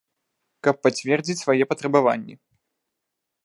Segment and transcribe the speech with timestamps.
[0.67, 2.35] Каб пацвердзіць свае патрабаванні.